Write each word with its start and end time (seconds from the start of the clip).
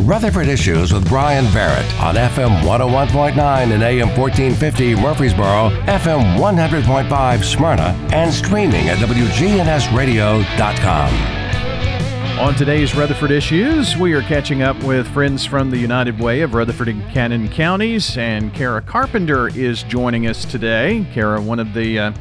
Rutherford 0.00 0.48
Issues 0.48 0.92
with 0.92 1.08
Brian 1.08 1.44
Barrett 1.52 1.86
on 2.00 2.14
FM 2.14 2.62
101.9 2.62 3.36
and 3.36 3.82
AM 3.82 4.08
1450 4.18 4.94
Murfreesboro, 4.96 5.70
FM 5.86 6.38
100.5 6.38 7.44
Smyrna, 7.44 7.94
and 8.12 8.32
streaming 8.32 8.88
at 8.88 8.98
WGNSradio.com. 8.98 11.40
On 12.40 12.54
today's 12.54 12.94
Rutherford 12.94 13.30
Issues, 13.30 13.98
we 13.98 14.14
are 14.14 14.22
catching 14.22 14.62
up 14.62 14.82
with 14.82 15.06
friends 15.08 15.44
from 15.44 15.70
the 15.70 15.76
United 15.76 16.18
Way 16.18 16.40
of 16.40 16.54
Rutherford 16.54 16.88
and 16.88 17.06
Cannon 17.10 17.48
counties, 17.48 18.16
and 18.16 18.54
Kara 18.54 18.80
Carpenter 18.80 19.48
is 19.48 19.82
joining 19.82 20.26
us 20.26 20.46
today. 20.46 21.06
Kara, 21.12 21.38
one 21.40 21.58
of 21.58 21.74
the 21.74 21.98
uh, 21.98 22.12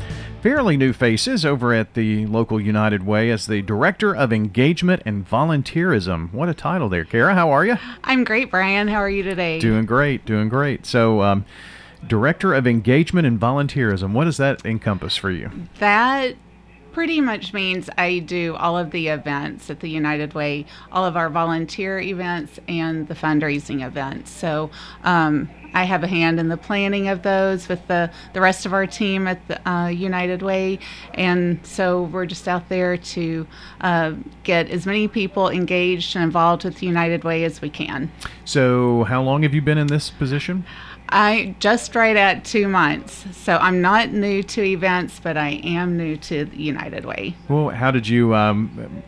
fairly 0.41 0.77
new 0.77 0.93
faces 0.93 1.45
over 1.45 1.73
at 1.73 1.93
the 1.95 2.25
local 2.27 2.61
United 2.61 3.05
Way 3.05 3.29
as 3.29 3.47
the 3.47 3.61
Director 3.61 4.15
of 4.15 4.31
Engagement 4.31 5.01
and 5.05 5.27
Volunteerism. 5.27 6.31
What 6.31 6.47
a 6.47 6.53
title 6.53 6.87
there, 6.87 7.03
Kara. 7.03 7.35
How 7.35 7.51
are 7.51 7.65
you? 7.65 7.77
I'm 8.03 8.23
great, 8.23 8.49
Brian. 8.49 8.87
How 8.87 8.97
are 8.99 9.09
you 9.09 9.23
today? 9.23 9.59
Doing 9.59 9.85
great, 9.85 10.25
doing 10.25 10.47
great. 10.47 10.85
So, 10.85 11.21
um, 11.21 11.45
Director 12.07 12.53
of 12.53 12.65
Engagement 12.65 13.27
and 13.27 13.37
Volunteerism, 13.39 14.13
what 14.13 14.23
does 14.23 14.37
that 14.37 14.65
encompass 14.65 15.17
for 15.17 15.29
you? 15.29 15.51
That 15.79 16.35
pretty 16.91 17.21
much 17.21 17.53
means 17.53 17.89
I 17.97 18.19
do 18.19 18.55
all 18.55 18.77
of 18.77 18.91
the 18.91 19.07
events 19.07 19.69
at 19.69 19.79
the 19.79 19.89
United 19.89 20.33
Way, 20.33 20.65
all 20.91 21.05
of 21.05 21.15
our 21.15 21.29
volunteer 21.29 21.99
events 21.99 22.59
and 22.67 23.07
the 23.07 23.15
fundraising 23.15 23.85
events. 23.85 24.31
So 24.31 24.69
um, 25.03 25.49
I 25.73 25.83
have 25.83 26.03
a 26.03 26.07
hand 26.07 26.39
in 26.39 26.49
the 26.49 26.57
planning 26.57 27.07
of 27.07 27.21
those 27.21 27.67
with 27.67 27.85
the, 27.87 28.11
the 28.33 28.41
rest 28.41 28.65
of 28.65 28.73
our 28.73 28.87
team 28.87 29.27
at 29.27 29.47
the 29.47 29.69
uh, 29.69 29.87
United 29.87 30.41
Way. 30.41 30.79
And 31.13 31.65
so 31.65 32.03
we're 32.03 32.25
just 32.25 32.47
out 32.47 32.69
there 32.69 32.97
to 32.97 33.47
uh, 33.81 34.13
get 34.43 34.69
as 34.69 34.85
many 34.85 35.07
people 35.07 35.49
engaged 35.49 36.15
and 36.15 36.23
involved 36.23 36.63
with 36.63 36.79
the 36.79 36.85
United 36.85 37.23
Way 37.23 37.43
as 37.43 37.61
we 37.61 37.69
can. 37.69 38.11
So, 38.45 39.03
how 39.03 39.21
long 39.21 39.43
have 39.43 39.53
you 39.53 39.61
been 39.61 39.77
in 39.77 39.87
this 39.87 40.09
position? 40.09 40.65
I 41.09 41.55
just 41.59 41.95
right 41.95 42.15
at 42.15 42.45
two 42.45 42.67
months. 42.67 43.25
So 43.37 43.57
I'm 43.57 43.81
not 43.81 44.11
new 44.11 44.43
to 44.43 44.63
events, 44.63 45.19
but 45.21 45.37
I 45.37 45.61
am 45.63 45.97
new 45.97 46.17
to 46.17 46.49
United 46.55 47.05
Way. 47.05 47.35
Well, 47.47 47.69
how 47.69 47.91
did 47.91 48.07
you 48.07 48.35
um, 48.35 49.03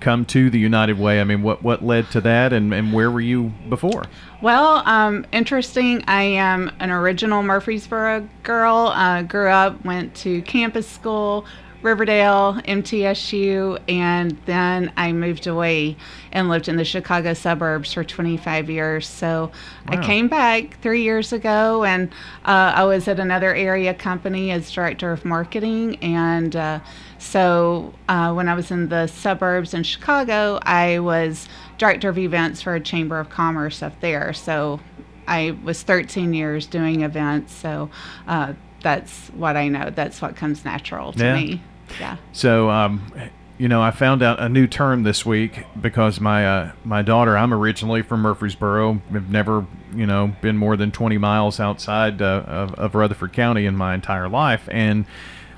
come 0.00 0.24
to 0.26 0.50
the 0.50 0.58
United 0.58 0.98
Way? 0.98 1.20
I 1.20 1.24
mean, 1.24 1.42
what, 1.42 1.62
what 1.62 1.84
led 1.84 2.10
to 2.12 2.20
that 2.22 2.52
and, 2.52 2.72
and 2.72 2.92
where 2.92 3.10
were 3.10 3.20
you 3.20 3.52
before? 3.68 4.04
Well, 4.40 4.82
um, 4.86 5.26
interesting. 5.32 6.04
I 6.06 6.22
am 6.22 6.72
an 6.80 6.90
original 6.90 7.42
Murfreesboro 7.42 8.28
girl. 8.42 8.88
Uh, 8.94 9.22
grew 9.22 9.48
up, 9.48 9.84
went 9.84 10.14
to 10.16 10.42
campus 10.42 10.88
school, 10.88 11.46
Riverdale, 11.84 12.54
MTSU, 12.66 13.78
and 13.90 14.38
then 14.46 14.90
I 14.96 15.12
moved 15.12 15.46
away 15.46 15.98
and 16.32 16.48
lived 16.48 16.66
in 16.66 16.76
the 16.76 16.84
Chicago 16.84 17.34
suburbs 17.34 17.92
for 17.92 18.02
25 18.02 18.70
years. 18.70 19.06
So 19.06 19.52
wow. 19.86 19.98
I 20.00 20.02
came 20.02 20.28
back 20.28 20.80
three 20.80 21.02
years 21.02 21.34
ago, 21.34 21.84
and 21.84 22.08
uh, 22.46 22.72
I 22.74 22.84
was 22.84 23.06
at 23.06 23.20
another 23.20 23.54
area 23.54 23.92
company 23.92 24.50
as 24.50 24.72
director 24.72 25.12
of 25.12 25.26
marketing. 25.26 25.96
And 25.96 26.56
uh, 26.56 26.80
so 27.18 27.92
uh, 28.08 28.32
when 28.32 28.48
I 28.48 28.54
was 28.54 28.70
in 28.70 28.88
the 28.88 29.06
suburbs 29.06 29.74
in 29.74 29.82
Chicago, 29.82 30.60
I 30.62 31.00
was 31.00 31.50
director 31.76 32.08
of 32.08 32.16
events 32.16 32.62
for 32.62 32.74
a 32.74 32.80
chamber 32.80 33.20
of 33.20 33.28
commerce 33.28 33.82
up 33.82 34.00
there. 34.00 34.32
So 34.32 34.80
I 35.28 35.50
was 35.62 35.82
13 35.82 36.32
years 36.32 36.66
doing 36.66 37.02
events. 37.02 37.52
So 37.52 37.90
uh, 38.26 38.54
that's 38.80 39.28
what 39.28 39.58
I 39.58 39.68
know. 39.68 39.90
That's 39.90 40.22
what 40.22 40.34
comes 40.34 40.64
natural 40.64 41.12
to 41.12 41.24
yeah. 41.24 41.34
me. 41.34 41.62
Yeah. 42.00 42.16
So, 42.32 42.70
um, 42.70 43.12
you 43.58 43.68
know, 43.68 43.80
I 43.80 43.90
found 43.90 44.22
out 44.22 44.40
a 44.40 44.48
new 44.48 44.66
term 44.66 45.04
this 45.04 45.24
week 45.24 45.64
because 45.80 46.20
my 46.20 46.46
uh, 46.46 46.72
my 46.84 47.02
daughter. 47.02 47.36
I'm 47.36 47.54
originally 47.54 48.02
from 48.02 48.22
Murfreesboro. 48.22 49.00
I've 49.14 49.30
never, 49.30 49.66
you 49.94 50.06
know, 50.06 50.34
been 50.40 50.56
more 50.56 50.76
than 50.76 50.90
20 50.90 51.18
miles 51.18 51.60
outside 51.60 52.20
uh, 52.20 52.44
of, 52.46 52.74
of 52.74 52.94
Rutherford 52.94 53.32
County 53.32 53.66
in 53.66 53.76
my 53.76 53.94
entire 53.94 54.28
life, 54.28 54.68
and 54.72 55.06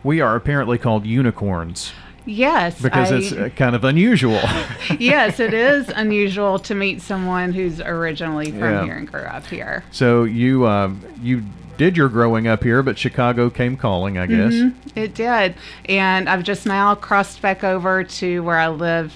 we 0.05 0.21
are 0.21 0.37
apparently 0.37 0.79
called 0.79 1.07
unicorns. 1.07 1.93
Yes, 2.27 2.83
because 2.83 3.13
I, 3.13 3.17
it's 3.17 3.33
uh, 3.33 3.49
kind 3.55 3.77
of 3.77 3.85
unusual. 3.85 4.41
yes, 4.99 5.39
it 5.39 5.55
is 5.55 5.89
unusual 5.89 6.59
to 6.59 6.75
meet 6.75 7.01
someone 7.01 7.53
who's 7.53 7.81
originally 7.81 8.51
from 8.51 8.61
yeah. 8.61 8.85
here 8.85 8.97
and 8.97 9.11
grew 9.11 9.23
up 9.23 9.47
here. 9.47 9.85
So 9.93 10.25
you 10.25 10.65
uh, 10.65 10.93
you 11.23 11.45
did 11.77 11.97
your 11.97 12.09
growing 12.09 12.47
up 12.47 12.63
here, 12.63 12.83
but 12.83 12.99
Chicago 12.99 13.51
came 13.51 13.77
calling, 13.77 14.19
I 14.19 14.27
guess. 14.27 14.53
Mm-hmm, 14.53 14.99
it 14.99 15.15
did. 15.15 15.55
And 15.87 16.29
I've 16.29 16.43
just 16.43 16.67
now 16.67 16.95
crossed 16.95 17.43
back 17.43 17.65
over 17.65 18.05
to 18.05 18.41
where 18.41 18.59
I 18.59 18.69
live. 18.69 19.15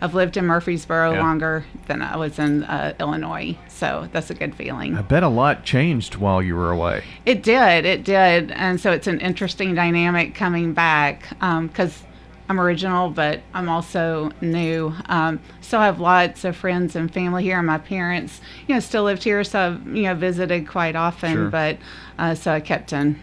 I've 0.00 0.14
lived 0.14 0.36
in 0.36 0.46
Murfreesboro 0.46 1.12
yeah. 1.12 1.22
longer 1.22 1.64
than 1.86 2.02
I 2.02 2.16
was 2.16 2.38
in 2.38 2.64
uh, 2.64 2.94
Illinois. 3.00 3.56
So 3.68 4.08
that's 4.12 4.30
a 4.30 4.34
good 4.34 4.54
feeling. 4.54 4.94
I 4.94 5.02
bet 5.02 5.22
a 5.22 5.28
lot 5.28 5.64
changed 5.64 6.16
while 6.16 6.42
you 6.42 6.54
were 6.54 6.70
away. 6.70 7.02
It 7.24 7.42
did. 7.42 7.84
It 7.86 8.04
did. 8.04 8.50
And 8.52 8.78
so 8.78 8.92
it's 8.92 9.06
an 9.06 9.20
interesting 9.20 9.74
dynamic 9.74 10.34
coming 10.34 10.74
back 10.74 11.28
because 11.30 12.02
um, 12.02 12.05
I'm 12.48 12.60
original, 12.60 13.10
but 13.10 13.40
I'm 13.54 13.68
also 13.68 14.30
new. 14.40 14.94
Um, 15.06 15.40
still 15.60 15.80
have 15.80 15.98
lots 15.98 16.44
of 16.44 16.56
friends 16.56 16.94
and 16.94 17.12
family 17.12 17.42
here. 17.42 17.58
And 17.58 17.66
my 17.66 17.78
parents, 17.78 18.40
you 18.66 18.74
know, 18.74 18.80
still 18.80 19.04
lived 19.04 19.24
here, 19.24 19.42
so 19.42 19.58
I've, 19.58 19.86
you 19.96 20.04
know, 20.04 20.14
visited 20.14 20.68
quite 20.68 20.94
often. 20.94 21.32
Sure. 21.32 21.50
But 21.50 21.78
uh, 22.18 22.34
so 22.34 22.52
I 22.52 22.60
kept 22.60 22.92
an, 22.92 23.20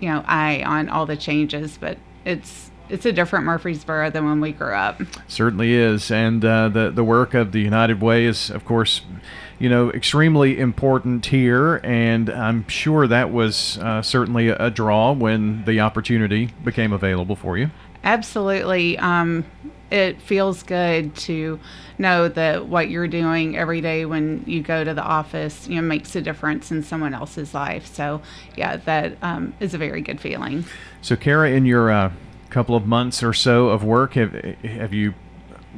you 0.00 0.08
know, 0.08 0.24
eye 0.26 0.62
on 0.64 0.88
all 0.88 1.04
the 1.04 1.16
changes. 1.16 1.76
But 1.76 1.98
it's 2.24 2.70
it's 2.88 3.06
a 3.06 3.12
different 3.12 3.44
Murfreesboro 3.44 4.10
than 4.10 4.24
when 4.24 4.40
we 4.40 4.52
grew 4.52 4.74
up. 4.74 5.00
Certainly 5.28 5.74
is, 5.74 6.10
and 6.10 6.44
uh, 6.44 6.68
the 6.68 6.90
the 6.90 7.04
work 7.04 7.34
of 7.34 7.52
the 7.52 7.60
United 7.60 8.00
Way 8.00 8.24
is, 8.24 8.50
of 8.50 8.64
course, 8.64 9.02
you 9.58 9.68
know, 9.68 9.90
extremely 9.90 10.58
important 10.58 11.26
here, 11.26 11.76
and 11.84 12.30
I'm 12.30 12.66
sure 12.68 13.06
that 13.06 13.30
was 13.30 13.78
uh, 13.78 14.02
certainly 14.02 14.48
a, 14.48 14.56
a 14.56 14.70
draw 14.70 15.12
when 15.12 15.64
the 15.64 15.80
opportunity 15.80 16.50
became 16.64 16.92
available 16.92 17.36
for 17.36 17.58
you. 17.58 17.70
Absolutely. 18.04 18.98
Um, 18.98 19.44
it 19.90 20.20
feels 20.20 20.62
good 20.62 21.14
to 21.16 21.60
know 21.98 22.28
that 22.28 22.66
what 22.66 22.88
you're 22.88 23.06
doing 23.06 23.56
every 23.56 23.80
day 23.80 24.04
when 24.06 24.42
you 24.46 24.62
go 24.62 24.82
to 24.82 24.94
the 24.94 25.02
office, 25.02 25.68
you 25.68 25.76
know, 25.76 25.82
makes 25.82 26.16
a 26.16 26.22
difference 26.22 26.70
in 26.70 26.82
someone 26.82 27.14
else's 27.14 27.52
life. 27.54 27.86
So, 27.86 28.22
yeah, 28.56 28.78
that 28.78 29.16
um, 29.22 29.54
is 29.60 29.74
a 29.74 29.78
very 29.78 30.00
good 30.00 30.20
feeling. 30.20 30.64
So, 31.02 31.14
Kara, 31.14 31.50
in 31.50 31.66
your 31.66 31.90
uh, 31.90 32.12
couple 32.48 32.74
of 32.74 32.86
months 32.86 33.22
or 33.22 33.32
so 33.32 33.68
of 33.68 33.84
work, 33.84 34.14
have 34.14 34.32
have 34.64 34.92
you 34.92 35.14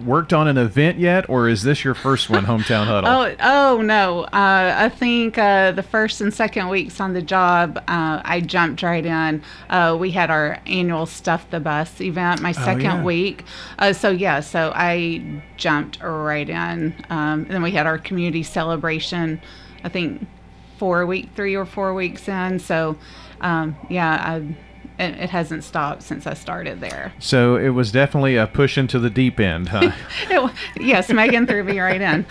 worked 0.02 0.32
on 0.32 0.48
an 0.48 0.58
event 0.58 0.98
yet, 0.98 1.28
or 1.28 1.48
is 1.48 1.62
this 1.62 1.84
your 1.84 1.94
first 1.94 2.28
one, 2.28 2.44
Hometown 2.44 2.86
Huddle? 2.86 3.10
oh, 3.10 3.34
oh 3.40 3.82
no. 3.82 4.24
Uh, 4.24 4.74
I 4.76 4.88
think 4.88 5.38
uh, 5.38 5.72
the 5.72 5.82
first 5.82 6.20
and 6.20 6.32
second 6.32 6.68
weeks 6.68 7.00
on 7.00 7.12
the 7.12 7.22
job, 7.22 7.78
uh, 7.88 8.20
I 8.24 8.40
jumped 8.40 8.82
right 8.82 9.04
in. 9.04 9.42
Uh, 9.70 9.96
we 9.98 10.10
had 10.10 10.30
our 10.30 10.60
annual 10.66 11.06
Stuff 11.06 11.48
the 11.50 11.60
Bus 11.60 12.00
event 12.00 12.40
my 12.40 12.50
oh, 12.50 12.64
second 12.64 12.86
oh, 12.86 12.96
yeah. 12.96 13.04
week. 13.04 13.44
Uh, 13.78 13.92
so, 13.92 14.10
yeah, 14.10 14.40
so 14.40 14.72
I 14.74 15.42
jumped 15.56 16.02
right 16.02 16.48
in. 16.48 16.94
Um, 17.10 17.42
and 17.42 17.50
then 17.50 17.62
we 17.62 17.72
had 17.72 17.86
our 17.86 17.98
community 17.98 18.42
celebration, 18.42 19.40
I 19.84 19.88
think 19.88 20.26
four 20.78 21.06
week, 21.06 21.30
three 21.36 21.54
or 21.54 21.64
four 21.64 21.94
weeks 21.94 22.28
in. 22.28 22.58
So, 22.58 22.96
um, 23.40 23.76
yeah, 23.88 24.20
I 24.20 24.56
it, 24.98 25.14
it 25.14 25.30
hasn't 25.30 25.64
stopped 25.64 26.02
since 26.02 26.26
I 26.26 26.34
started 26.34 26.80
there. 26.80 27.12
So 27.18 27.56
it 27.56 27.70
was 27.70 27.90
definitely 27.90 28.36
a 28.36 28.46
push 28.46 28.78
into 28.78 28.98
the 28.98 29.10
deep 29.10 29.40
end, 29.40 29.68
huh? 29.68 29.92
it, 30.30 30.52
yes, 30.76 31.10
Megan 31.10 31.46
threw 31.46 31.64
me 31.64 31.80
right 31.80 32.00
in. 32.00 32.26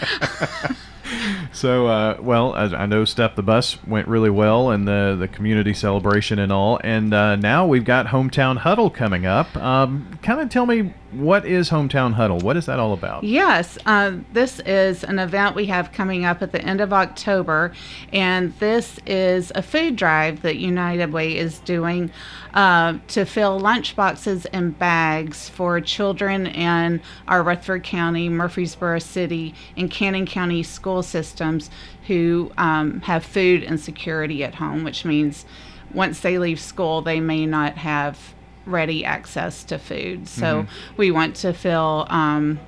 so, 1.51 1.87
uh, 1.87 2.17
well, 2.21 2.53
I, 2.53 2.63
I, 2.65 2.85
know 2.85 3.05
Stuff 3.05 3.35
the 3.35 3.43
Bus 3.43 3.83
went 3.85 4.07
really 4.07 4.29
well 4.29 4.69
and 4.69 4.87
the, 4.87 5.15
the 5.19 5.27
community 5.27 5.73
celebration 5.73 6.39
and 6.39 6.51
all. 6.51 6.79
And 6.83 7.13
uh, 7.13 7.35
now 7.35 7.67
we've 7.67 7.85
got 7.85 8.07
Hometown 8.07 8.57
Huddle 8.57 8.89
coming 8.89 9.25
up. 9.25 9.55
Um, 9.57 10.17
kind 10.21 10.39
of 10.39 10.49
tell 10.49 10.65
me 10.65 10.93
what 11.13 11.45
is 11.45 11.69
Hometown 11.69 12.13
Huddle? 12.13 12.39
What 12.39 12.57
is 12.57 12.65
that 12.65 12.79
all 12.79 12.93
about? 12.93 13.23
Yes, 13.23 13.77
uh, 13.85 14.13
this 14.33 14.59
is 14.61 15.03
an 15.03 15.19
event 15.19 15.55
we 15.55 15.65
have 15.67 15.91
coming 15.91 16.25
up 16.25 16.41
at 16.41 16.51
the 16.51 16.61
end 16.61 16.81
of 16.81 16.91
October, 16.91 17.73
and 18.11 18.53
this 18.59 18.99
is 19.05 19.51
a 19.55 19.61
food 19.61 19.95
drive 19.95 20.41
that 20.41 20.57
United 20.57 21.11
Way 21.11 21.37
is 21.37 21.59
doing 21.59 22.11
uh, 22.53 22.97
to 23.09 23.25
fill 23.25 23.59
lunch 23.59 23.95
boxes 23.95 24.45
and 24.47 24.77
bags 24.77 25.49
for 25.49 25.79
children 25.81 26.47
in 26.47 27.01
our 27.27 27.43
Rutherford 27.43 27.83
County, 27.83 28.29
Murfreesboro 28.29 28.99
City, 28.99 29.53
and 29.77 29.89
Cannon 29.89 30.25
County 30.25 30.63
school 30.63 31.03
systems 31.03 31.69
who 32.07 32.51
um, 32.57 33.01
have 33.01 33.23
food 33.23 33.63
insecurity 33.63 34.43
at 34.43 34.55
home, 34.55 34.83
which 34.83 35.05
means 35.05 35.45
once 35.93 36.19
they 36.21 36.39
leave 36.39 36.59
school, 36.59 37.01
they 37.01 37.19
may 37.19 37.45
not 37.45 37.77
have 37.77 38.32
ready 38.65 39.05
access 39.05 39.63
to 39.65 39.77
food. 39.77 40.27
So 40.27 40.63
mm-hmm. 40.63 40.95
we 40.97 41.11
want 41.11 41.35
to 41.37 41.53
fill 41.53 42.07
um, 42.09 42.59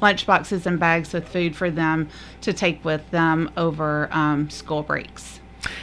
lunch 0.00 0.26
boxes 0.26 0.66
and 0.66 0.78
bags 0.78 1.12
with 1.12 1.28
food 1.28 1.56
for 1.56 1.70
them 1.70 2.08
to 2.42 2.52
take 2.52 2.84
with 2.84 3.08
them 3.10 3.50
over 3.56 4.08
um, 4.12 4.50
school 4.50 4.82
breaks. 4.82 5.40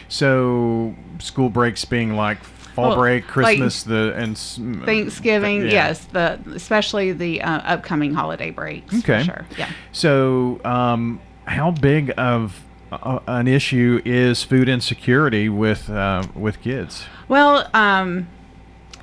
So 0.09 0.95
school 1.19 1.49
breaks 1.49 1.85
being 1.85 2.15
like 2.15 2.43
fall 2.43 2.89
well, 2.89 2.97
break, 2.97 3.27
Christmas, 3.27 3.85
like 3.85 3.89
the 3.89 4.13
and 4.15 4.37
Thanksgiving. 4.85 5.63
Yeah. 5.63 5.71
Yes, 5.71 6.05
the 6.05 6.39
especially 6.53 7.11
the 7.11 7.41
uh, 7.41 7.59
upcoming 7.59 8.13
holiday 8.13 8.51
breaks. 8.51 8.99
Okay, 8.99 9.23
sure. 9.23 9.45
Yeah. 9.57 9.71
So. 9.91 10.59
Um, 10.63 11.19
how 11.47 11.71
big 11.71 12.13
of 12.17 12.63
uh, 12.91 13.19
an 13.27 13.47
issue 13.47 14.01
is 14.05 14.43
food 14.43 14.69
insecurity 14.69 15.49
with 15.49 15.89
uh, 15.89 16.23
with 16.35 16.61
kids? 16.61 17.05
Well, 17.27 17.69
um, 17.73 18.27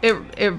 it 0.05 0.17
it 0.37 0.55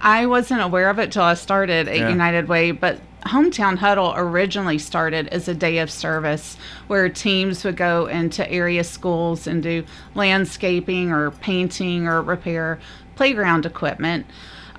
I 0.00 0.26
wasn't 0.26 0.60
aware 0.60 0.90
of 0.90 0.98
it 0.98 1.12
till 1.12 1.22
I 1.22 1.34
started 1.34 1.88
at 1.88 1.96
Yeah. 1.96 2.08
United 2.10 2.48
Way, 2.48 2.72
but 2.72 3.00
Hometown 3.26 3.78
Huddle 3.78 4.12
originally 4.16 4.76
started 4.76 5.28
as 5.28 5.48
a 5.48 5.54
day 5.54 5.78
of 5.78 5.90
service 5.90 6.58
where 6.88 7.08
teams 7.08 7.64
would 7.64 7.76
go 7.76 8.06
into 8.06 8.50
area 8.50 8.84
schools 8.84 9.46
and 9.46 9.62
do 9.62 9.84
landscaping 10.14 11.10
or 11.10 11.30
painting 11.30 12.06
or 12.06 12.20
repair 12.20 12.78
playground 13.16 13.64
equipment. 13.64 14.26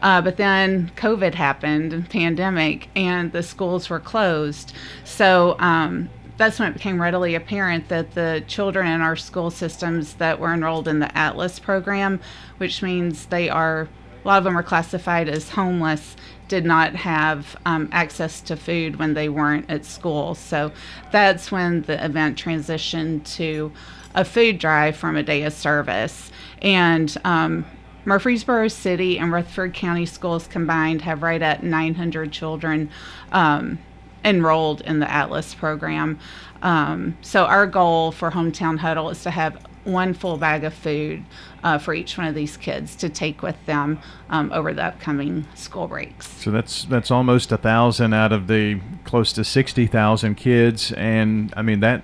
Uh, 0.02 0.22
but 0.22 0.38
then 0.38 0.92
COVID 0.96 1.34
happened 1.34 1.92
and 1.92 2.08
pandemic, 2.08 2.90
and 2.96 3.32
the 3.32 3.42
schools 3.42 3.90
were 3.90 4.00
closed. 4.00 4.74
So 5.04 5.56
um, 5.58 6.10
that's 6.38 6.60
when 6.60 6.70
it 6.70 6.74
became 6.74 7.02
readily 7.02 7.36
apparent 7.36 7.88
that 7.90 8.14
the 8.14 8.44
children 8.48 8.88
in 8.88 9.02
our 9.02 9.16
school 9.16 9.50
systems 9.50 10.16
that 10.16 10.40
were 10.40 10.54
enrolled 10.54 10.88
in 10.88 11.00
the 11.00 11.18
Atlas 11.18 11.60
program, 11.60 12.20
which 12.58 12.82
means 12.82 13.28
they 13.28 13.50
are 13.50 13.88
a 14.24 14.28
lot 14.28 14.40
of 14.40 14.44
them 14.44 14.58
are 14.58 14.64
classified 14.64 15.30
as 15.30 15.52
homeless, 15.52 16.16
did 16.48 16.66
not 16.66 16.96
have 16.96 17.56
um, 17.64 17.88
access 17.92 18.42
to 18.42 18.56
food 18.56 18.96
when 18.96 19.14
they 19.14 19.30
weren't 19.30 19.70
at 19.70 19.86
school. 19.86 20.34
So 20.34 20.72
that's 21.12 21.52
when 21.52 21.84
the 21.84 22.04
event 22.04 22.36
transitioned 22.36 23.32
to 23.36 23.72
a 24.16 24.26
food 24.26 24.58
drive 24.58 24.96
from 24.96 25.16
a 25.16 25.22
day 25.22 25.44
of 25.44 25.54
service. 25.54 26.32
And 26.64 27.16
um, 27.24 27.66
Murfreesboro 28.06 28.70
City 28.70 29.20
and 29.20 29.32
Rutherford 29.32 29.76
County 29.76 30.08
schools 30.08 30.48
combined 30.48 31.04
have 31.04 31.22
right 31.22 31.42
at 31.42 31.64
900 31.64 32.32
children 32.32 32.90
um, 33.32 33.78
enrolled 34.26 34.82
in 34.82 35.00
the 35.00 35.10
Atlas 35.10 35.54
program. 35.54 36.20
Um, 36.62 37.18
so 37.22 37.46
our 37.46 37.68
goal 37.68 38.12
for 38.12 38.32
Hometown 38.32 38.80
Huddle 38.80 39.10
is 39.10 39.24
to 39.24 39.30
have 39.30 39.66
one 39.86 40.16
full 40.16 40.36
bag 40.38 40.64
of 40.64 40.74
food 40.74 41.24
uh, 41.64 41.78
for 41.78 41.94
each 41.94 42.18
one 42.18 42.26
of 42.26 42.34
these 42.34 42.58
kids 42.58 42.96
to 42.96 43.08
take 43.08 43.44
with 43.44 43.56
them 43.68 44.00
um, 44.32 44.52
over 44.52 44.74
the 44.74 44.84
upcoming 44.84 45.46
school 45.54 45.88
breaks. 45.88 46.28
So 46.42 46.50
that's 46.50 46.86
that's 46.86 47.12
almost 47.12 47.52
a 47.52 47.58
thousand 47.58 48.14
out 48.14 48.32
of 48.32 48.48
the 48.48 48.80
close 49.04 49.32
to 49.34 49.44
sixty 49.44 49.86
thousand 49.86 50.36
kids, 50.36 50.92
and 50.94 51.54
I 51.56 51.62
mean 51.62 51.82
that 51.82 52.04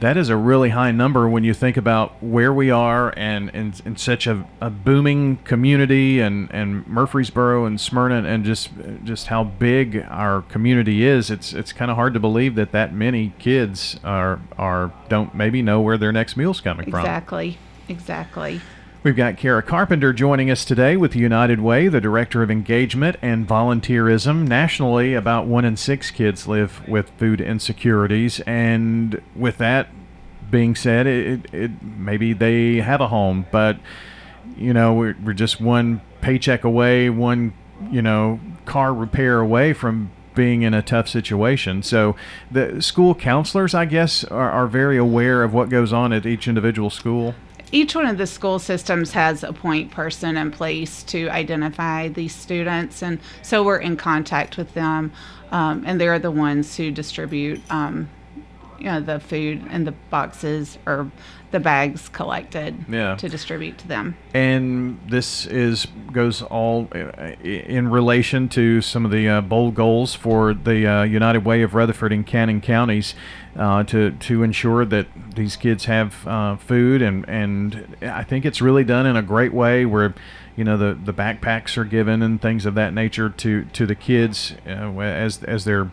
that 0.00 0.16
is 0.16 0.28
a 0.28 0.36
really 0.36 0.70
high 0.70 0.90
number 0.90 1.28
when 1.28 1.44
you 1.44 1.54
think 1.54 1.76
about 1.76 2.22
where 2.22 2.52
we 2.52 2.70
are 2.70 3.12
and 3.16 3.50
in, 3.50 3.96
such 3.96 4.26
a, 4.26 4.46
a 4.60 4.68
booming 4.70 5.36
community 5.38 6.20
and, 6.20 6.50
and 6.52 6.86
Murfreesboro 6.86 7.64
and 7.64 7.80
Smyrna 7.80 8.24
and 8.24 8.44
just 8.44 8.70
just 9.04 9.28
how 9.28 9.44
big 9.44 10.04
our 10.08 10.42
community 10.42 11.04
is. 11.04 11.30
It's 11.30 11.52
it's 11.52 11.72
kind 11.72 11.90
of 11.90 11.96
hard 11.96 12.14
to 12.14 12.20
believe 12.20 12.54
that 12.56 12.72
that 12.72 12.92
many 12.92 13.32
kids 13.38 13.98
are 14.04 14.40
are 14.58 14.92
don't 15.08 15.34
maybe 15.34 15.62
know 15.62 15.80
where 15.80 15.96
their 15.96 16.12
next 16.12 16.36
meal's 16.36 16.60
coming 16.60 16.90
from. 16.90 17.00
Exactly. 17.00 17.58
Exactly. 17.88 18.60
We've 19.02 19.14
got 19.14 19.36
Kara 19.36 19.62
Carpenter 19.62 20.12
joining 20.12 20.50
us 20.50 20.64
today 20.64 20.96
with 20.96 21.14
United 21.14 21.60
Way, 21.60 21.86
the 21.86 22.00
Director 22.00 22.42
of 22.42 22.50
Engagement 22.50 23.16
and 23.22 23.46
Volunteerism. 23.46 24.48
Nationally, 24.48 25.14
about 25.14 25.46
one 25.46 25.64
in 25.64 25.76
six 25.76 26.10
kids 26.10 26.48
live 26.48 26.82
with 26.88 27.10
food 27.10 27.40
insecurities. 27.40 28.40
And 28.40 29.22
with 29.36 29.58
that 29.58 29.90
being 30.50 30.74
said, 30.74 31.06
it, 31.06 31.54
it, 31.54 31.82
maybe 31.82 32.32
they 32.32 32.76
have 32.76 33.00
a 33.00 33.08
home, 33.08 33.46
but, 33.52 33.78
you 34.56 34.72
know, 34.72 34.94
we're, 34.94 35.16
we're 35.22 35.34
just 35.34 35.60
one 35.60 36.00
paycheck 36.20 36.64
away, 36.64 37.08
one, 37.08 37.54
you 37.90 38.02
know, 38.02 38.40
car 38.64 38.92
repair 38.92 39.38
away 39.38 39.72
from 39.72 40.10
being 40.34 40.62
in 40.62 40.74
a 40.74 40.82
tough 40.82 41.08
situation. 41.08 41.82
So 41.82 42.16
the 42.50 42.82
school 42.82 43.14
counselors, 43.14 43.72
I 43.72 43.84
guess, 43.84 44.24
are, 44.24 44.50
are 44.50 44.66
very 44.66 44.96
aware 44.96 45.44
of 45.44 45.54
what 45.54 45.68
goes 45.68 45.92
on 45.92 46.12
at 46.12 46.26
each 46.26 46.48
individual 46.48 46.90
school. 46.90 47.36
Each 47.76 47.94
one 47.94 48.06
of 48.06 48.16
the 48.16 48.26
school 48.26 48.58
systems 48.58 49.12
has 49.12 49.44
a 49.44 49.52
point 49.52 49.90
person 49.90 50.38
in 50.38 50.50
place 50.50 51.02
to 51.02 51.28
identify 51.28 52.08
these 52.08 52.34
students, 52.34 53.02
and 53.02 53.20
so 53.42 53.62
we're 53.62 53.76
in 53.76 53.98
contact 53.98 54.56
with 54.56 54.72
them, 54.72 55.12
um, 55.52 55.84
and 55.86 56.00
they're 56.00 56.18
the 56.18 56.30
ones 56.30 56.74
who 56.78 56.90
distribute, 56.90 57.60
um, 57.70 58.08
you 58.78 58.86
know, 58.86 59.00
the 59.00 59.20
food 59.20 59.64
and 59.70 59.86
the 59.86 59.92
boxes 60.10 60.78
or 60.86 61.10
the 61.52 61.60
bags 61.60 62.08
collected 62.08 62.74
Yeah. 62.88 63.14
to 63.16 63.28
distribute 63.28 63.78
to 63.78 63.88
them. 63.88 64.16
and 64.34 64.98
this 65.08 65.46
is 65.46 65.86
goes 66.12 66.42
all 66.42 66.88
uh, 66.94 67.32
in 67.42 67.88
relation 67.88 68.48
to 68.50 68.80
some 68.80 69.04
of 69.04 69.10
the 69.10 69.28
uh, 69.28 69.40
bold 69.40 69.74
goals 69.74 70.14
for 70.14 70.52
the 70.54 70.86
uh, 70.86 71.02
United 71.04 71.44
Way 71.44 71.62
of 71.62 71.74
Rutherford 71.74 72.12
and 72.12 72.26
Cannon 72.26 72.60
counties 72.60 73.14
uh, 73.56 73.84
to 73.84 74.10
to 74.10 74.42
ensure 74.42 74.84
that 74.84 75.06
these 75.34 75.56
kids 75.56 75.84
have 75.86 76.26
uh, 76.26 76.56
food 76.56 77.00
and 77.00 77.24
and 77.28 77.96
I 78.02 78.24
think 78.24 78.44
it's 78.44 78.60
really 78.60 78.84
done 78.84 79.06
in 79.06 79.16
a 79.16 79.22
great 79.22 79.52
way 79.54 79.86
where 79.86 80.14
you 80.56 80.64
know 80.64 80.76
the 80.76 80.94
the 80.94 81.14
backpacks 81.14 81.76
are 81.78 81.84
given 81.84 82.22
and 82.22 82.40
things 82.42 82.66
of 82.66 82.74
that 82.74 82.92
nature 82.92 83.28
to 83.30 83.64
to 83.72 83.86
the 83.86 83.94
kids 83.94 84.54
uh, 84.66 84.98
as 85.00 85.42
as 85.44 85.64
they're 85.64 85.90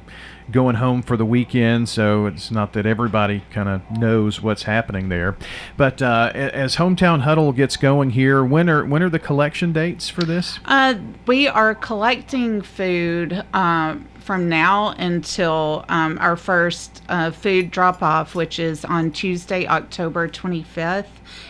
going 0.51 0.75
home 0.75 1.01
for 1.01 1.17
the 1.17 1.25
weekend 1.25 1.87
so 1.89 2.25
it's 2.25 2.51
not 2.51 2.73
that 2.73 2.85
everybody 2.85 3.43
kind 3.51 3.69
of 3.69 3.81
knows 3.97 4.41
what's 4.41 4.63
happening 4.63 5.09
there 5.09 5.35
but 5.77 6.01
uh, 6.01 6.31
as 6.33 6.75
hometown 6.77 7.21
huddle 7.21 7.51
gets 7.51 7.77
going 7.77 8.11
here 8.11 8.43
when 8.43 8.69
are 8.69 8.85
when 8.85 9.01
are 9.01 9.09
the 9.09 9.19
collection 9.19 9.71
dates 9.73 10.09
for 10.09 10.23
this 10.23 10.59
Uh, 10.65 10.95
we 11.27 11.47
are 11.47 11.75
collecting 11.75 12.61
food 12.61 13.43
um, 13.53 14.07
from 14.23 14.47
now 14.47 14.89
until 14.97 15.83
um, 15.89 16.17
our 16.19 16.35
first 16.35 17.01
uh, 17.09 17.29
food 17.29 17.69
drop 17.69 18.01
off, 18.01 18.35
which 18.35 18.57
is 18.57 18.85
on 18.85 19.11
Tuesday, 19.11 19.67
October 19.67 20.29
25th, 20.29 21.07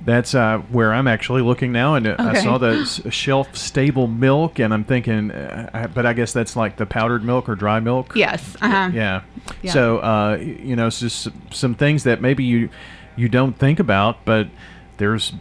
That's 0.06 0.36
uh, 0.36 0.60
where 0.70 0.94
I'm 0.94 1.08
actually 1.08 1.42
looking 1.42 1.72
now, 1.72 1.96
and 1.96 2.08
uh 2.08 2.16
I 2.20 2.36
saw 2.36 2.60
the 2.60 2.86
shelf-stable 2.86 4.08
milk, 4.08 4.60
and 4.60 4.72
I'm 4.74 4.84
thinking, 4.84 5.32
uh, 5.32 5.88
but 5.94 6.06
I 6.06 6.14
guess 6.14 6.34
that's 6.34 6.56
like 6.56 6.78
the 6.78 6.86
powdered 6.86 7.24
milk 7.24 7.50
or 7.50 7.56
dry 7.56 7.80
milk. 7.80 8.16
Yes. 8.16 8.56
Uh-huh. 8.62 8.92
Yeah. 8.94 9.24
Yeah. 9.64 9.74
So 9.74 9.98
uh, 9.98 10.38
you 10.40 10.76
know, 10.76 10.88
it's 10.88 11.00
just 11.00 11.30
some 11.52 11.74
things 11.74 12.04
that 12.04 12.22
maybe 12.22 12.44
you 12.44 12.70
you 13.16 13.28
don't 13.28 13.58
think 13.58 13.80
about, 13.80 14.24
but 14.24 14.48
there's 14.98 15.34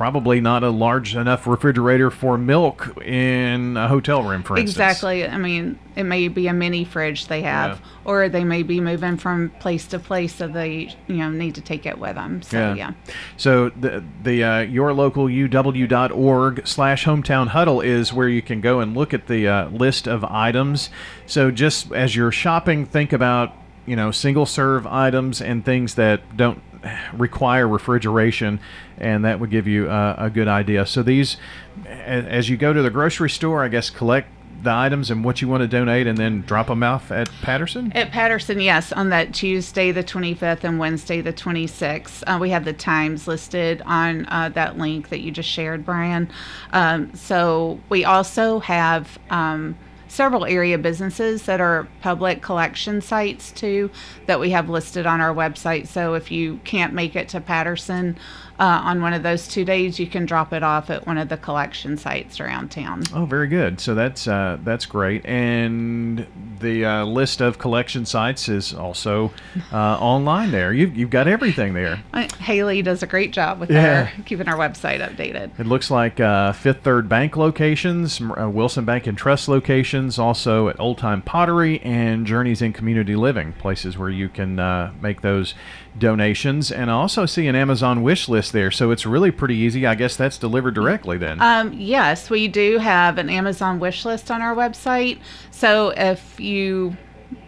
probably 0.00 0.40
not 0.40 0.64
a 0.64 0.70
large 0.70 1.14
enough 1.14 1.46
refrigerator 1.46 2.10
for 2.10 2.38
milk 2.38 2.96
in 3.04 3.76
a 3.76 3.86
hotel 3.86 4.22
room, 4.22 4.42
for 4.42 4.56
instance. 4.56 4.70
Exactly. 4.70 5.28
I 5.28 5.36
mean, 5.36 5.78
it 5.94 6.04
may 6.04 6.26
be 6.28 6.46
a 6.46 6.54
mini 6.54 6.84
fridge 6.84 7.26
they 7.26 7.42
have, 7.42 7.72
Yeah. 7.72 7.86
or 8.10 8.28
they 8.30 8.42
may 8.42 8.62
be 8.62 8.80
moving 8.80 9.18
from 9.18 9.50
place 9.60 9.86
to 9.88 9.98
place, 9.98 10.36
so 10.36 10.48
they 10.48 10.96
you 11.06 11.16
know 11.16 11.28
need 11.28 11.54
to 11.56 11.60
take 11.60 11.84
it 11.84 11.98
with 11.98 12.14
them. 12.14 12.40
So 12.40 12.72
yeah. 12.72 12.92
So 13.36 13.68
the 13.78 14.02
the 14.22 14.42
uh, 14.42 14.60
your 14.60 14.94
local 14.94 15.26
uw.org 15.26 16.66
slash 16.66 17.04
hometown 17.04 17.48
huddle 17.48 17.82
is 17.82 18.10
where 18.10 18.28
you 18.28 18.40
can 18.40 18.62
go 18.62 18.80
and 18.80 18.96
look 18.96 19.12
at 19.12 19.26
the 19.26 19.46
uh, 19.48 19.68
list 19.68 20.08
of 20.08 20.24
items. 20.24 20.88
So 21.26 21.50
just 21.50 21.92
as 21.92 22.16
you're 22.16 22.32
shopping, 22.32 22.86
think 22.86 23.12
about 23.12 23.52
you 23.84 23.96
know 23.96 24.12
single 24.12 24.46
serve 24.46 24.86
items 24.86 25.42
and 25.42 25.62
things 25.62 25.96
that 25.96 26.38
don't 26.38 26.62
require 27.12 27.68
refrigeration, 27.68 28.58
and 29.00 29.24
that 29.24 29.40
would 29.40 29.50
give 29.50 29.66
you 29.66 29.90
uh, 29.90 30.14
a 30.18 30.30
good 30.30 30.48
idea. 30.48 30.86
So 30.86 31.02
these, 31.02 31.36
as 31.86 32.48
you 32.48 32.56
go 32.56 32.72
to 32.72 32.82
the 32.82 32.90
grocery 32.90 33.30
store, 33.30 33.64
I 33.64 33.68
guess 33.68 33.90
collect 33.90 34.28
the 34.62 34.72
items 34.72 35.10
and 35.10 35.24
what 35.24 35.40
you 35.40 35.48
want 35.48 35.62
to 35.62 35.68
donate, 35.68 36.06
and 36.06 36.18
then 36.18 36.42
drop 36.42 36.66
them 36.66 36.82
off 36.82 37.10
at 37.10 37.30
Patterson. 37.42 37.92
At 37.92 38.10
Patterson, 38.10 38.60
yes, 38.60 38.92
on 38.92 39.08
that 39.10 39.32
Tuesday 39.32 39.90
the 39.90 40.04
25th 40.04 40.64
and 40.64 40.78
Wednesday 40.78 41.20
the 41.20 41.32
26th. 41.32 42.22
Uh, 42.26 42.38
we 42.38 42.50
have 42.50 42.64
the 42.64 42.72
times 42.72 43.26
listed 43.26 43.82
on 43.86 44.26
uh, 44.26 44.50
that 44.50 44.76
link 44.76 45.08
that 45.08 45.20
you 45.20 45.30
just 45.30 45.48
shared, 45.48 45.84
Brian. 45.84 46.30
Um, 46.72 47.14
so 47.14 47.80
we 47.88 48.04
also 48.04 48.58
have 48.60 49.18
um, 49.30 49.76
several 50.08 50.44
area 50.44 50.76
businesses 50.76 51.44
that 51.44 51.60
are 51.60 51.86
public 52.02 52.42
collection 52.42 53.00
sites 53.00 53.52
too 53.52 53.90
that 54.26 54.40
we 54.40 54.50
have 54.50 54.68
listed 54.68 55.06
on 55.06 55.20
our 55.20 55.32
website. 55.32 55.86
So 55.86 56.14
if 56.14 56.30
you 56.30 56.58
can't 56.64 56.92
make 56.92 57.14
it 57.14 57.28
to 57.30 57.40
Patterson 57.40 58.18
uh, 58.60 58.82
on 58.84 59.00
one 59.02 59.12
of 59.14 59.22
those 59.22 59.48
two 59.48 59.64
days, 59.64 59.98
you 59.98 60.06
can 60.06 60.26
drop 60.26 60.52
it 60.52 60.62
off 60.62 60.90
at 60.90 61.06
one 61.06 61.18
of 61.18 61.28
the 61.28 61.36
collection 61.38 61.96
sites 61.96 62.38
around 62.40 62.70
town. 62.70 63.02
Oh, 63.14 63.24
very 63.24 63.48
good. 63.48 63.80
So 63.80 63.94
that's 63.94 64.28
uh, 64.28 64.58
that's 64.62 64.86
great. 64.86 65.24
And 65.26 66.26
the 66.60 66.84
uh, 66.84 67.04
list 67.06 67.40
of 67.40 67.58
collection 67.58 68.04
sites 68.04 68.48
is 68.50 68.74
also 68.74 69.32
uh, 69.72 69.98
online 69.98 70.50
there. 70.50 70.74
You've, 70.74 70.94
you've 70.94 71.08
got 71.10 71.26
everything 71.26 71.72
there. 71.72 72.02
Uh, 72.12 72.28
Haley 72.38 72.82
does 72.82 73.02
a 73.02 73.06
great 73.06 73.32
job 73.32 73.60
with 73.60 73.70
Yeah. 73.70 74.10
keeping 74.26 74.46
our 74.46 74.58
website 74.58 75.00
updated. 75.00 75.58
It 75.58 75.66
looks 75.66 75.90
like 75.90 76.20
uh, 76.20 76.52
Fifth 76.52 76.82
Third 76.82 77.08
Bank 77.08 77.36
locations, 77.38 78.20
Wilson 78.20 78.84
Bank 78.84 79.06
and 79.06 79.16
Trust 79.16 79.48
locations, 79.48 80.18
also 80.18 80.68
at 80.68 80.78
Old 80.78 80.98
Time 80.98 81.22
Pottery 81.22 81.80
and 81.80 82.26
Journeys 82.26 82.60
in 82.60 82.74
Community 82.74 83.16
Living, 83.16 83.54
places 83.54 83.96
where 83.96 84.10
you 84.10 84.28
can 84.28 84.58
uh, 84.58 84.92
make 85.00 85.22
those 85.22 85.54
donations. 85.98 86.70
And 86.70 86.90
I 86.90 86.94
also 86.94 87.24
see 87.26 87.46
an 87.46 87.56
Amazon 87.56 88.02
wish 88.02 88.28
list 88.28 88.49
there, 88.50 88.70
so 88.70 88.90
it's 88.90 89.06
really 89.06 89.30
pretty 89.30 89.56
easy. 89.56 89.86
I 89.86 89.94
guess 89.94 90.16
that's 90.16 90.38
delivered 90.38 90.74
directly 90.74 91.18
then. 91.18 91.40
Um, 91.40 91.72
yes, 91.72 92.30
we 92.30 92.48
do 92.48 92.78
have 92.78 93.18
an 93.18 93.30
Amazon 93.30 93.78
wish 93.80 94.04
list 94.04 94.30
on 94.30 94.42
our 94.42 94.54
website. 94.54 95.18
So 95.50 95.90
if 95.96 96.38
you 96.38 96.96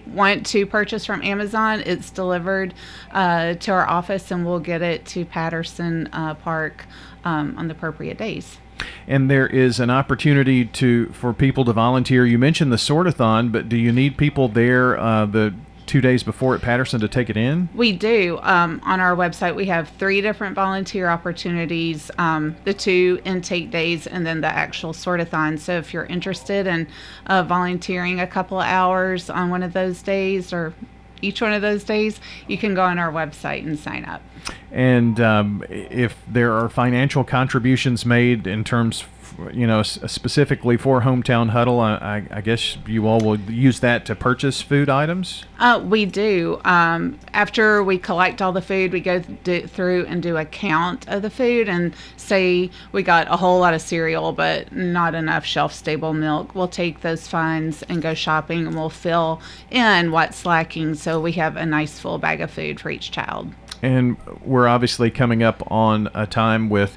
want 0.06 0.44
to 0.46 0.66
purchase 0.66 1.06
from 1.06 1.22
Amazon, 1.22 1.82
it's 1.86 2.10
delivered 2.10 2.74
uh, 3.12 3.54
to 3.54 3.72
our 3.72 3.88
office 3.88 4.30
and 4.30 4.44
we'll 4.44 4.60
get 4.60 4.82
it 4.82 5.06
to 5.06 5.24
Patterson 5.24 6.08
uh, 6.12 6.34
Park 6.34 6.84
um, 7.24 7.54
on 7.56 7.68
the 7.68 7.72
appropriate 7.72 8.18
days. 8.18 8.58
and 9.06 9.30
there 9.30 9.46
is 9.46 9.80
an 9.80 9.90
opportunity 9.90 10.64
to 10.64 11.06
for 11.12 11.32
people 11.32 11.64
to 11.64 11.72
volunteer. 11.72 12.26
You 12.26 12.38
mentioned 12.38 12.72
the 12.72 12.76
sortathon, 12.76 13.52
but 13.52 13.68
do 13.68 13.76
you 13.76 13.92
need 13.92 14.16
people 14.16 14.48
there 14.48 14.98
uh, 14.98 15.26
the 15.26 15.54
two 15.92 16.00
days 16.00 16.22
before 16.22 16.54
at 16.54 16.62
Patterson 16.62 16.98
to 16.98 17.06
take 17.06 17.28
it 17.28 17.36
in? 17.36 17.68
We 17.74 17.92
do. 17.92 18.38
Um, 18.40 18.80
on 18.82 18.98
our 18.98 19.14
website, 19.14 19.54
we 19.54 19.66
have 19.66 19.90
three 19.98 20.22
different 20.22 20.54
volunteer 20.54 21.06
opportunities 21.10 22.10
um, 22.16 22.56
the 22.64 22.72
two 22.72 23.20
intake 23.26 23.70
days 23.70 24.06
and 24.06 24.26
then 24.26 24.40
the 24.40 24.46
actual 24.46 24.94
sortathon. 24.94 25.58
So 25.58 25.76
if 25.76 25.92
you're 25.92 26.06
interested 26.06 26.66
in 26.66 26.88
uh, 27.26 27.42
volunteering 27.42 28.20
a 28.20 28.26
couple 28.26 28.58
of 28.58 28.64
hours 28.64 29.28
on 29.28 29.50
one 29.50 29.62
of 29.62 29.74
those 29.74 30.00
days 30.00 30.50
or 30.50 30.72
each 31.20 31.42
one 31.42 31.52
of 31.52 31.60
those 31.60 31.84
days, 31.84 32.20
you 32.48 32.56
can 32.56 32.74
go 32.74 32.82
on 32.82 32.98
our 32.98 33.12
website 33.12 33.62
and 33.66 33.78
sign 33.78 34.06
up. 34.06 34.22
And 34.70 35.20
um, 35.20 35.62
if 35.68 36.16
there 36.26 36.54
are 36.54 36.70
financial 36.70 37.22
contributions 37.22 38.06
made 38.06 38.46
in 38.46 38.64
terms, 38.64 39.04
you 39.52 39.66
know, 39.66 39.82
specifically 39.82 40.76
for 40.76 41.00
Hometown 41.02 41.50
Huddle, 41.50 41.80
I, 41.80 41.94
I, 41.94 42.26
I 42.38 42.40
guess 42.40 42.76
you 42.86 43.06
all 43.06 43.20
will 43.20 43.38
use 43.40 43.80
that 43.80 44.06
to 44.06 44.14
purchase 44.14 44.62
food 44.62 44.88
items. 44.88 45.44
Uh, 45.58 45.82
we 45.84 46.06
do. 46.06 46.60
Um, 46.64 47.18
after 47.32 47.82
we 47.82 47.98
collect 47.98 48.42
all 48.42 48.52
the 48.52 48.62
food, 48.62 48.92
we 48.92 49.00
go 49.00 49.20
do, 49.20 49.66
through 49.66 50.06
and 50.06 50.22
do 50.22 50.36
a 50.36 50.44
count 50.44 51.08
of 51.08 51.22
the 51.22 51.30
food 51.30 51.68
and 51.68 51.94
say 52.16 52.70
we 52.92 53.02
got 53.02 53.26
a 53.28 53.36
whole 53.36 53.60
lot 53.60 53.74
of 53.74 53.80
cereal, 53.80 54.32
but 54.32 54.72
not 54.72 55.14
enough 55.14 55.44
shelf 55.44 55.72
stable 55.72 56.12
milk. 56.12 56.54
We'll 56.54 56.68
take 56.68 57.00
those 57.00 57.28
funds 57.28 57.82
and 57.84 58.02
go 58.02 58.14
shopping 58.14 58.66
and 58.66 58.76
we'll 58.76 58.90
fill 58.90 59.40
in 59.70 60.10
what's 60.12 60.44
lacking 60.46 60.94
so 60.94 61.20
we 61.20 61.32
have 61.32 61.56
a 61.56 61.66
nice 61.66 61.98
full 61.98 62.18
bag 62.18 62.40
of 62.40 62.50
food 62.50 62.80
for 62.80 62.90
each 62.90 63.10
child. 63.10 63.52
and 63.82 64.16
we're 64.44 64.68
obviously 64.68 65.10
coming 65.10 65.42
up 65.42 65.62
on 65.70 66.08
a 66.14 66.26
time 66.26 66.68
with 66.68 66.96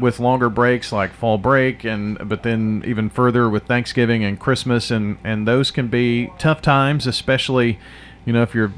with 0.00 0.20
longer 0.20 0.48
breaks 0.48 0.92
like 0.92 1.12
fall 1.12 1.38
break 1.38 1.84
and 1.84 2.18
but 2.28 2.42
then 2.42 2.82
even 2.86 3.08
further 3.10 3.48
with 3.48 3.64
Thanksgiving 3.66 4.24
and 4.24 4.38
Christmas 4.38 4.90
and 4.90 5.18
and 5.24 5.46
those 5.46 5.70
can 5.70 5.88
be 5.88 6.30
tough 6.38 6.62
times 6.62 7.06
especially 7.06 7.78
you 8.24 8.32
know 8.32 8.42
if 8.42 8.54
you're 8.54 8.72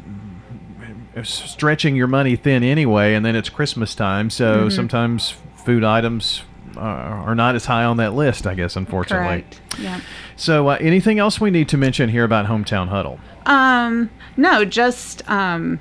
stretching 1.24 1.96
your 1.96 2.06
money 2.06 2.36
thin 2.36 2.62
anyway 2.62 3.14
and 3.14 3.24
then 3.26 3.34
it's 3.36 3.48
Christmas 3.48 3.94
time 3.94 4.30
so 4.30 4.68
sometimes 4.68 5.34
food 5.64 5.84
items 5.84 6.42
are 6.76 7.28
are 7.30 7.34
not 7.34 7.54
as 7.54 7.66
high 7.66 7.84
on 7.84 7.96
that 7.98 8.14
list 8.14 8.46
I 8.46 8.54
guess 8.54 8.76
unfortunately 8.76 9.42
Correct. 9.42 9.60
Yeah. 9.78 10.00
so 10.36 10.68
uh, 10.68 10.78
anything 10.80 11.18
else 11.18 11.40
we 11.40 11.50
need 11.50 11.68
to 11.70 11.76
mention 11.76 12.08
here 12.08 12.24
about 12.24 12.46
hometown 12.46 12.88
huddle 12.88 13.18
Um, 13.44 14.10
no, 14.36 14.64
just 14.64 15.28
um, 15.28 15.80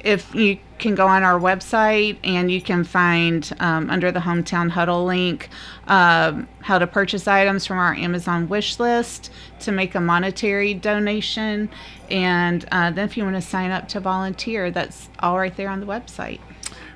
if 0.00 0.34
you 0.34 0.58
can 0.82 0.94
go 0.94 1.06
on 1.06 1.22
our 1.22 1.38
website 1.38 2.18
and 2.24 2.50
you 2.50 2.60
can 2.60 2.82
find 2.84 3.52
um, 3.60 3.88
under 3.88 4.10
the 4.10 4.20
hometown 4.20 4.68
huddle 4.68 5.04
link 5.04 5.48
um, 5.86 6.48
how 6.60 6.78
to 6.78 6.86
purchase 6.86 7.26
items 7.28 7.64
from 7.64 7.78
our 7.78 7.94
Amazon 7.94 8.48
wish 8.48 8.78
list 8.80 9.30
to 9.60 9.72
make 9.72 9.94
a 9.94 10.00
monetary 10.00 10.74
donation, 10.74 11.70
and 12.10 12.66
uh, 12.72 12.90
then 12.90 13.08
if 13.08 13.16
you 13.16 13.22
want 13.22 13.36
to 13.36 13.42
sign 13.42 13.70
up 13.70 13.88
to 13.88 14.00
volunteer, 14.00 14.70
that's 14.70 15.08
all 15.20 15.38
right 15.38 15.56
there 15.56 15.68
on 15.68 15.80
the 15.80 15.86
website. 15.86 16.40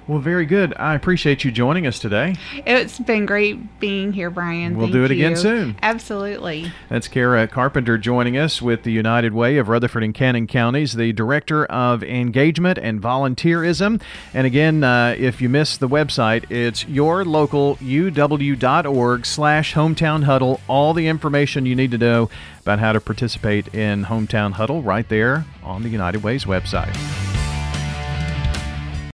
Well 0.06 0.18
very 0.18 0.46
good 0.46 0.74
I 0.76 0.94
appreciate 0.94 1.44
you 1.44 1.50
joining 1.50 1.86
us 1.86 1.98
today 1.98 2.36
It's 2.66 2.98
been 2.98 3.26
great 3.26 3.80
being 3.80 4.12
here, 4.12 4.30
Brian. 4.30 4.76
We'll 4.76 4.86
Thank 4.86 4.94
do 4.94 5.04
it 5.04 5.10
again 5.10 5.36
soon. 5.36 5.76
Absolutely. 5.82 6.72
That's 6.88 7.08
Kara 7.08 7.46
Carpenter 7.46 7.98
joining 7.98 8.36
us 8.36 8.62
with 8.62 8.82
the 8.82 8.92
United 8.92 9.32
Way 9.32 9.58
of 9.58 9.68
Rutherford 9.68 10.02
and 10.02 10.14
Cannon 10.14 10.46
Counties, 10.46 10.94
the 10.94 11.12
Director 11.12 11.66
of 11.66 12.02
Engagement 12.02 12.78
and 12.78 13.00
Volunteerism. 13.00 14.00
And 14.34 14.46
again, 14.46 14.84
uh, 14.84 15.14
if 15.18 15.40
you 15.40 15.48
missed 15.48 15.80
the 15.80 15.88
website, 15.88 16.50
it's 16.50 16.84
yourlocaluw.org 16.84 19.26
slash 19.26 19.74
hometown 19.74 20.24
huddle. 20.24 20.60
All 20.68 20.94
the 20.94 21.06
information 21.06 21.66
you 21.66 21.76
need 21.76 21.90
to 21.92 21.98
know 21.98 22.30
about 22.62 22.78
how 22.78 22.92
to 22.92 23.00
participate 23.00 23.74
in 23.74 24.06
Hometown 24.06 24.52
Huddle 24.52 24.82
right 24.82 25.08
there 25.08 25.44
on 25.62 25.82
the 25.82 25.88
United 25.88 26.22
Way's 26.22 26.44
website. 26.44 27.25